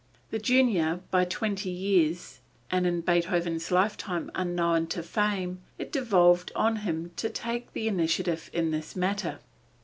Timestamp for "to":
4.87-5.03, 7.17-7.29